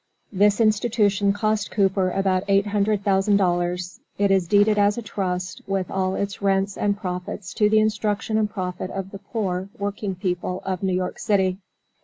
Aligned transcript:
This 0.33 0.59
institution 0.59 1.31
cost 1.31 1.69
Cooper 1.69 2.09
about 2.09 2.41
eight 2.47 2.65
hundred 2.65 3.03
thousand 3.03 3.37
dollars. 3.37 3.99
It 4.17 4.31
is 4.31 4.47
deeded 4.47 4.79
as 4.79 4.97
a 4.97 5.03
trust, 5.03 5.61
with 5.67 5.91
all 5.91 6.15
its 6.15 6.41
rents 6.41 6.75
and 6.75 6.97
profits, 6.97 7.53
to 7.53 7.69
the 7.69 7.77
instruction 7.77 8.35
and 8.39 8.49
profit 8.49 8.89
of 8.89 9.11
the 9.11 9.19
poor 9.19 9.69
working 9.77 10.15
people 10.15 10.63
of 10.65 10.81
New 10.81 10.95
York 10.95 11.19
city. 11.19 11.59